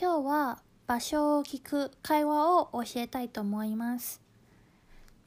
[0.00, 4.22] 今日は場所を聞く会話を教えたいと思います。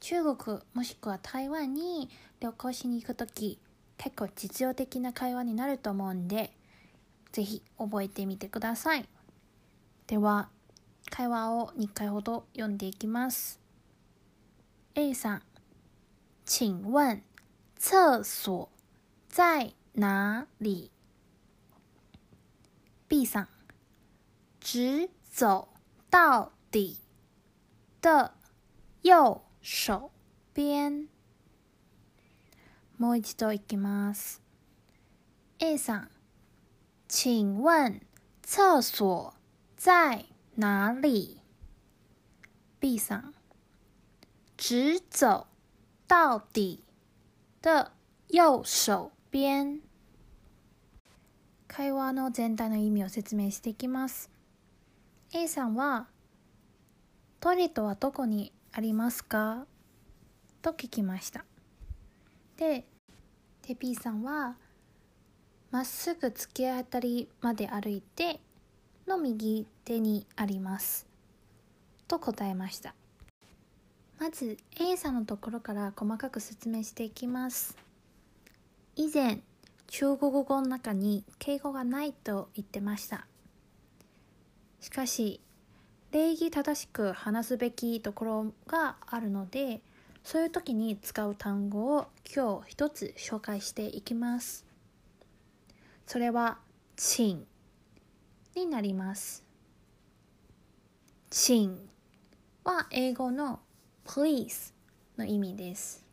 [0.00, 2.10] 中国もしくは台湾に
[2.40, 3.60] 旅行しに行くとき
[3.96, 6.50] 結構実用的な会話になると思うんで
[7.30, 9.08] ぜひ覚えてみてください。
[10.08, 10.48] では
[11.08, 13.60] 会話を2回ほど読んでいきます。
[14.96, 15.42] A さん
[16.44, 17.22] 请问
[17.78, 18.68] 厕所
[19.28, 20.90] 在哪里
[23.08, 23.53] ?B さん
[24.64, 25.68] 直走
[26.08, 26.98] 到底
[28.00, 28.32] 的
[29.02, 30.10] 右手
[30.54, 31.06] 边。
[32.96, 34.40] もう一度いきます。
[35.58, 36.10] A さん、
[37.06, 38.00] 请问
[38.42, 39.34] 厕所
[39.76, 41.42] 在哪里
[42.80, 43.34] ？B さん、
[44.56, 45.46] 直走
[46.08, 46.82] 到底
[47.60, 47.92] 的
[48.28, 49.82] 右手边。
[51.68, 54.33] 会話の全体の意味を説明していきます。
[55.36, 56.06] A さんは
[57.40, 59.66] 「トイレットはどこにありますか?」
[60.62, 61.44] と聞きました。
[62.56, 62.86] で
[63.62, 64.56] で B さんは
[65.72, 68.38] 「まっすぐ突き当たりまで歩いて
[69.08, 71.04] の右手にあります」
[72.06, 72.94] と答えました。
[74.20, 77.76] まず A さんのところから細かく説明していきます。
[78.94, 79.40] 以前
[79.88, 83.26] 中国語の中に敬語がないと言ってました。
[84.84, 85.40] しかし
[86.12, 89.80] 礼儀正しく話すべきところがあるので
[90.22, 94.66] そういう時に使う単語を今日一つ紹介していきます。
[96.06, 96.58] それは
[96.96, 97.46] 「请」
[98.54, 99.42] になります
[101.32, 101.70] 「請」
[102.62, 103.60] は英語の
[104.04, 104.74] 「please」
[105.16, 106.04] の意味です。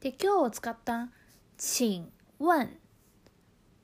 [0.00, 1.08] で今日使った
[1.56, 2.02] 「請
[2.38, 2.68] 問」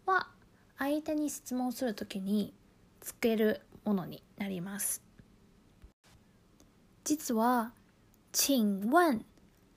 [0.05, 0.28] は
[0.77, 2.53] 相手に質問するときに
[3.00, 5.03] つけるものになります
[7.05, 7.72] 実は
[8.33, 9.25] 「请問」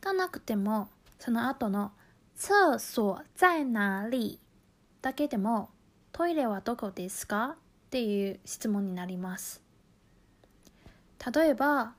[0.02, 1.94] がなくてもその後の
[2.36, 4.40] 「厕所在哪里?」
[5.02, 5.70] だけでも
[6.12, 7.56] 「トイレはどこですか?」
[7.88, 9.62] っていう質問になります
[11.34, 11.96] 例えば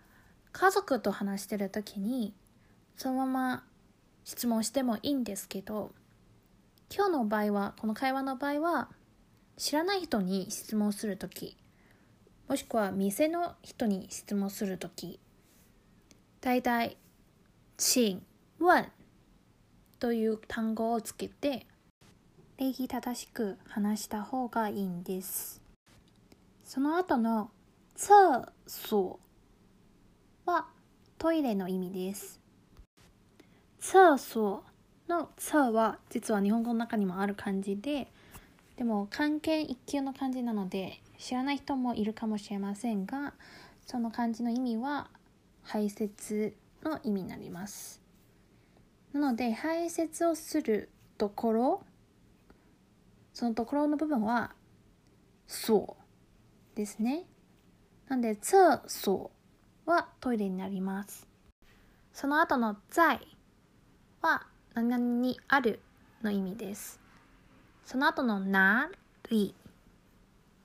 [0.53, 2.34] 家族と話してる時に
[2.97, 3.65] そのまま
[4.25, 5.93] 質問してもいいんですけど
[6.95, 8.91] 今日の場合はこの会話の場合は
[9.56, 11.56] 知らない人に質問する時
[12.53, 15.19] もしくは店の人に質問する時
[16.43, 16.99] だいたい
[17.81, 18.21] 「請
[18.59, 18.93] 問」
[19.99, 21.67] という単語をつけて
[22.59, 25.63] 礼儀正しく話した方がいいんです。
[26.63, 27.51] その後の
[27.97, 29.19] 「厕所」
[30.45, 30.69] は
[31.17, 32.39] トイレの意味です
[33.81, 34.63] 厕所
[35.09, 38.13] の「厕」は実は日本語の中にもある漢字で
[38.77, 43.34] でも関係一級の漢字なので知らない人もいるかもしれませんが
[43.87, 45.10] その漢字の意味は
[45.62, 48.03] 排泄の意味になります。
[49.12, 50.88] なので排泄をする
[51.19, 51.83] ところ
[53.34, 54.55] そのところの部分は
[55.47, 56.03] 「そう」
[56.75, 57.25] ですね。
[58.09, 59.31] なんで「厕所」
[59.84, 61.28] はトイレになります。
[62.12, 63.21] その後の「在」
[64.22, 65.81] は何々にある
[66.22, 67.02] の意味です。
[67.84, 68.91] その後のな
[69.31, 69.54] り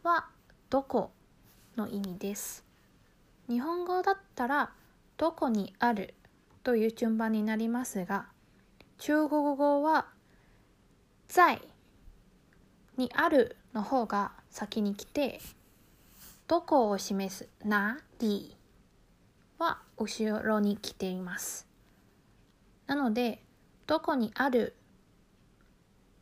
[0.04, 0.28] は
[0.70, 1.12] どこ
[1.76, 2.64] の意味です。
[3.50, 4.72] 日本語だったら
[5.18, 6.14] どこにある
[6.64, 8.28] という順番になりますが
[8.98, 10.08] 中国語は
[11.28, 11.62] 在
[12.98, 15.40] にあるの方が先に来て
[16.48, 18.56] どこを示すなり
[19.60, 21.68] は後ろに来ています。
[22.86, 23.42] なので
[23.86, 24.76] どこにある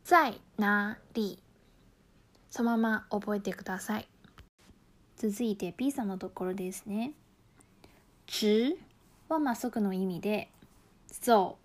[0.08, 1.42] 在哪里？
[2.48, 4.06] そのまま覚えてください。
[5.16, 7.10] 続いて B さんのところですね。
[8.28, 8.78] 直
[9.28, 10.48] はまっすぐの意味で
[11.08, 11.56] 走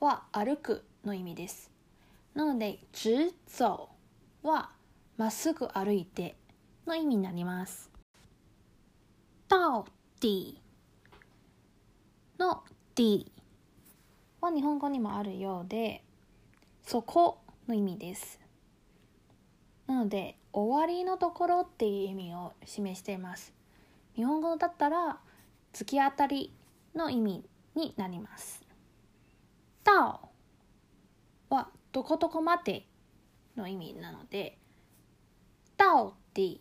[0.00, 1.70] は歩くの意味です。
[2.34, 3.86] なので直走
[4.42, 4.70] は
[5.16, 6.34] まっすぐ歩いて
[6.84, 7.92] の意味になります。
[9.46, 9.84] 到
[10.20, 10.56] 底
[12.40, 12.64] の
[12.96, 13.30] D
[14.40, 16.02] は日本語にもあるようで
[16.84, 17.38] そこ
[17.68, 18.40] の意味です。
[19.86, 23.52] なので終わりのところっていう意味を示しています。
[24.16, 25.18] 日本語だったら
[25.72, 26.52] 突き当たり
[26.94, 27.44] の意味
[27.74, 28.62] になります。
[29.82, 30.18] 到
[31.50, 32.86] はどこどこまで
[33.56, 34.58] の意味なので
[35.74, 36.60] 到底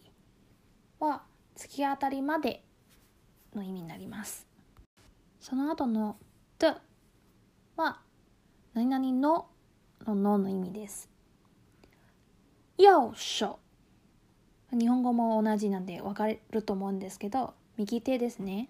[0.99, 1.23] は
[1.55, 2.63] 突き当たりまで
[3.55, 4.45] の意味になります。
[5.39, 6.17] その後の
[6.59, 6.75] 的
[7.75, 8.01] は
[8.73, 9.47] 何々の
[10.05, 11.09] ののの意味です。
[12.77, 13.67] 右手
[14.71, 18.69] 日本語も同じなんで分かると思うんですけど右手ですね。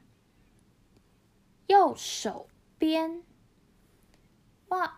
[1.67, 2.31] 右手
[2.79, 3.09] 边
[4.69, 4.97] は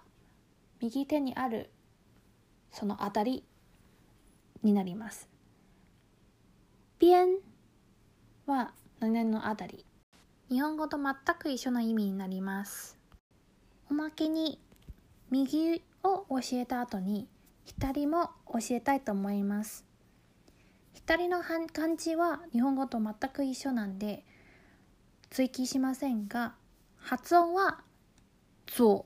[0.79, 1.69] 右手にある
[2.71, 3.43] そのあたり
[4.63, 5.29] になります。
[6.99, 7.37] 边
[8.45, 9.85] は何々のあたり。
[10.49, 12.97] 日本語と全く一緒の意味になります。
[13.89, 14.59] おまけに
[15.31, 17.27] 右を教えた後に
[17.65, 19.85] 左も教えたいと思います。
[20.93, 24.25] 左の漢字は日本語と全く一緒なんで
[25.29, 26.55] 追記しませんが
[26.97, 27.81] 発音は
[28.65, 29.05] 左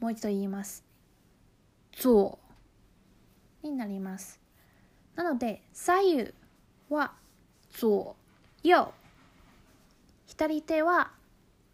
[0.00, 0.84] もう一度言います。
[1.92, 2.38] 左
[3.62, 4.40] になります。
[5.14, 6.34] なので左右
[6.88, 7.12] は
[7.70, 8.14] 左
[8.62, 8.74] 右
[10.26, 11.10] 左手は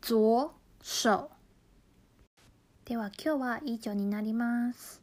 [0.01, 0.49] 左
[0.81, 1.42] 手
[2.85, 5.02] では今日は以上になります。